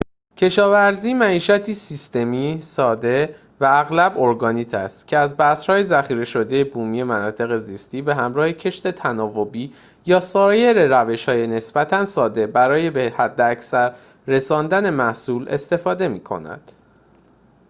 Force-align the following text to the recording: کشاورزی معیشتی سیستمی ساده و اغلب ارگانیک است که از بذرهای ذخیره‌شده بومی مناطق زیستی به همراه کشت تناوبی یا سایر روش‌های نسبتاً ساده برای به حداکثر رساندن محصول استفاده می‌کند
کشاورزی 0.37 1.13
معیشتی 1.13 1.73
سیستمی 1.73 2.61
ساده 2.61 3.35
و 3.59 3.65
اغلب 3.71 4.13
ارگانیک 4.19 4.73
است 4.73 5.07
که 5.07 5.17
از 5.17 5.37
بذرهای 5.37 5.83
ذخیره‌شده 5.83 6.63
بومی 6.63 7.03
مناطق 7.03 7.57
زیستی 7.57 8.01
به 8.01 8.15
همراه 8.15 8.51
کشت 8.51 8.87
تناوبی 8.87 9.73
یا 10.05 10.19
سایر 10.19 11.01
روش‌های 11.01 11.47
نسبتاً 11.47 12.05
ساده 12.05 12.47
برای 12.47 12.89
به 12.89 13.13
حداکثر 13.17 13.93
رساندن 14.27 14.89
محصول 14.89 15.49
استفاده 15.49 16.07
می‌کند 16.07 16.71